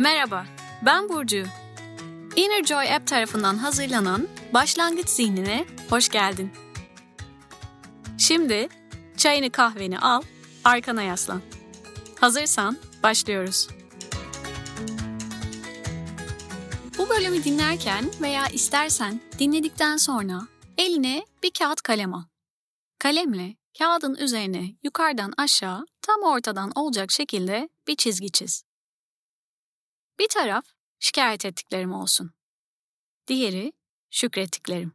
Merhaba, 0.00 0.46
ben 0.82 1.08
Burcu. 1.08 1.44
Inner 2.36 2.64
Joy 2.64 2.94
App 2.94 3.06
tarafından 3.06 3.56
hazırlanan 3.56 4.28
Başlangıç 4.54 5.08
Zihnine 5.08 5.66
hoş 5.90 6.08
geldin. 6.08 6.52
Şimdi 8.18 8.68
çayını 9.16 9.50
kahveni 9.50 9.98
al, 9.98 10.22
arkana 10.64 11.02
yaslan. 11.02 11.42
Hazırsan 12.20 12.76
başlıyoruz. 13.02 13.68
Bu 16.98 17.08
bölümü 17.08 17.44
dinlerken 17.44 18.04
veya 18.20 18.46
istersen 18.46 19.20
dinledikten 19.38 19.96
sonra 19.96 20.40
eline 20.78 21.26
bir 21.42 21.50
kağıt 21.58 21.82
kalem 21.82 22.14
al. 22.14 22.22
Kalemle 22.98 23.56
kağıdın 23.78 24.14
üzerine 24.14 24.74
yukarıdan 24.82 25.32
aşağı 25.38 25.86
tam 26.02 26.22
ortadan 26.22 26.72
olacak 26.74 27.12
şekilde 27.12 27.68
bir 27.88 27.96
çizgi 27.96 28.30
çiz. 28.30 28.69
Bir 30.18 30.28
taraf 30.28 30.64
şikayet 30.98 31.44
ettiklerim 31.44 31.92
olsun. 31.92 32.34
Diğeri 33.26 33.72
şükrettiklerim. 34.10 34.92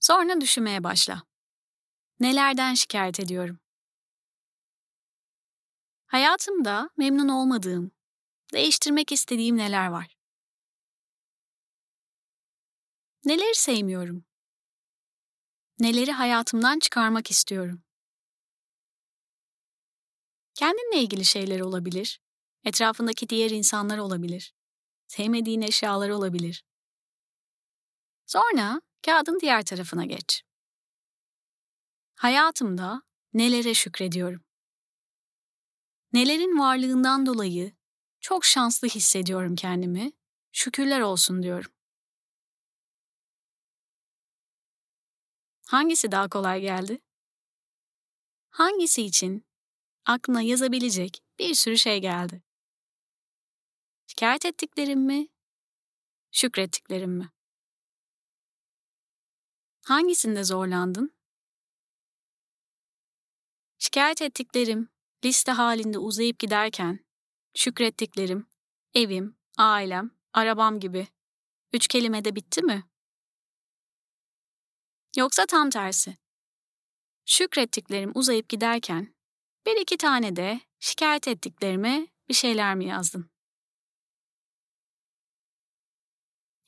Sonra 0.00 0.40
düşünmeye 0.40 0.84
başla. 0.84 1.22
Nelerden 2.20 2.74
şikayet 2.74 3.20
ediyorum? 3.20 3.58
Hayatımda 6.06 6.90
memnun 6.96 7.28
olmadığım, 7.28 7.90
değiştirmek 8.52 9.12
istediğim 9.12 9.56
neler 9.56 9.88
var? 9.88 10.16
Neleri 13.24 13.54
sevmiyorum? 13.54 14.24
Neleri 15.78 16.12
hayatımdan 16.12 16.78
çıkarmak 16.78 17.30
istiyorum? 17.30 17.82
Kendinle 20.54 21.02
ilgili 21.02 21.24
şeyler 21.24 21.60
olabilir, 21.60 22.20
etrafındaki 22.64 23.28
diğer 23.28 23.50
insanlar 23.50 23.98
olabilir, 23.98 24.54
sevmediğin 25.06 25.62
eşyalar 25.62 26.08
olabilir. 26.08 26.64
Sonra 28.26 28.80
kağıdın 29.06 29.40
diğer 29.40 29.64
tarafına 29.64 30.04
geç. 30.04 30.42
Hayatımda 32.14 33.02
nelere 33.34 33.74
şükrediyorum? 33.74 34.44
Nelerin 36.12 36.58
varlığından 36.58 37.26
dolayı 37.26 37.72
çok 38.20 38.44
şanslı 38.44 38.88
hissediyorum 38.88 39.56
kendimi, 39.56 40.12
şükürler 40.52 41.00
olsun 41.00 41.42
diyorum. 41.42 41.72
Hangisi 45.66 46.12
daha 46.12 46.28
kolay 46.28 46.60
geldi? 46.60 47.00
Hangisi 48.50 49.02
için 49.02 49.46
aklına 50.04 50.42
yazabilecek 50.42 51.22
bir 51.38 51.54
sürü 51.54 51.78
şey 51.78 52.00
geldi? 52.00 52.42
Şikayet 54.16 54.44
ettiklerim 54.44 55.00
mi? 55.00 55.28
Şükrettiklerim 56.32 57.10
mi? 57.10 57.30
Hangisinde 59.84 60.44
zorlandın? 60.44 61.14
Şikayet 63.78 64.22
ettiklerim 64.22 64.88
liste 65.24 65.52
halinde 65.52 65.98
uzayıp 65.98 66.38
giderken, 66.38 67.04
şükrettiklerim, 67.54 68.46
evim, 68.94 69.36
ailem, 69.58 70.10
arabam 70.32 70.80
gibi 70.80 71.08
üç 71.72 71.88
kelimede 71.88 72.36
bitti 72.36 72.62
mi? 72.62 72.84
Yoksa 75.16 75.46
tam 75.46 75.70
tersi. 75.70 76.16
Şükrettiklerim 77.26 78.12
uzayıp 78.14 78.48
giderken 78.48 79.14
bir 79.66 79.80
iki 79.80 79.96
tane 79.96 80.36
de 80.36 80.60
şikayet 80.80 81.28
ettiklerime 81.28 82.06
bir 82.28 82.34
şeyler 82.34 82.74
mi 82.74 82.86
yazdın? 82.86 83.33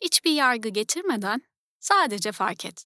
Hiçbir 0.00 0.32
yargı 0.32 0.68
getirmeden 0.68 1.42
sadece 1.80 2.32
fark 2.32 2.64
et. 2.64 2.84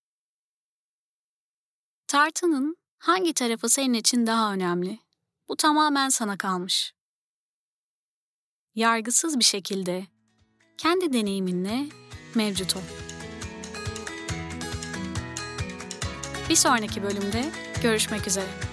Tartının 2.07 2.77
hangi 2.99 3.35
tarafı 3.35 3.69
senin 3.69 3.95
için 3.95 4.27
daha 4.27 4.53
önemli? 4.55 4.99
Bu 5.49 5.57
tamamen 5.57 6.09
sana 6.09 6.39
kalmış. 6.39 6.93
Yargısız 8.75 9.39
bir 9.39 9.45
şekilde 9.45 10.07
kendi 10.79 11.13
deneyiminle 11.13 11.87
mevcut 12.35 12.77
ol. 12.77 12.81
Bir 16.49 16.57
sonraki 16.57 17.03
bölümde 17.03 17.53
görüşmek 17.83 18.27
üzere. 18.27 18.70